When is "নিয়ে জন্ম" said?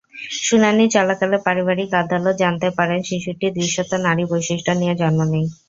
4.79-5.19